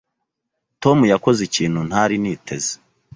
[0.81, 2.73] Tom yakoze ikintu ntari niteze.